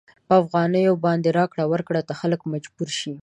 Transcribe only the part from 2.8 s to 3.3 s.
شي.